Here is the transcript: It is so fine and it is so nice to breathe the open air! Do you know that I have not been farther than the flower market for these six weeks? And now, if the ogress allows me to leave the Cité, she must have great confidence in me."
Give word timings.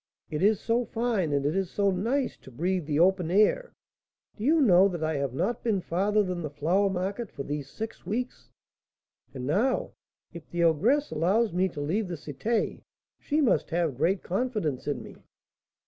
It 0.31 0.41
is 0.41 0.59
so 0.59 0.83
fine 0.85 1.31
and 1.31 1.45
it 1.45 1.55
is 1.55 1.69
so 1.69 1.91
nice 1.91 2.35
to 2.37 2.49
breathe 2.49 2.87
the 2.87 2.99
open 2.99 3.29
air! 3.29 3.71
Do 4.35 4.43
you 4.43 4.59
know 4.59 4.87
that 4.87 5.03
I 5.03 5.17
have 5.17 5.35
not 5.35 5.63
been 5.63 5.79
farther 5.79 6.23
than 6.23 6.41
the 6.41 6.49
flower 6.49 6.89
market 6.89 7.29
for 7.31 7.43
these 7.43 7.69
six 7.69 8.03
weeks? 8.03 8.49
And 9.35 9.45
now, 9.45 9.91
if 10.33 10.49
the 10.49 10.63
ogress 10.63 11.11
allows 11.11 11.53
me 11.53 11.69
to 11.69 11.81
leave 11.81 12.07
the 12.07 12.15
Cité, 12.15 12.81
she 13.19 13.41
must 13.41 13.69
have 13.69 13.95
great 13.95 14.23
confidence 14.23 14.87
in 14.87 15.03
me." 15.03 15.17